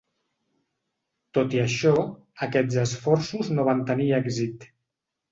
Tot 1.37 1.51
i 1.57 1.59
això, 1.63 1.91
aquests 2.45 2.77
esforços 2.83 3.51
no 3.57 3.67
van 3.69 3.83
tenir 3.91 4.07
èxit. 4.21 4.67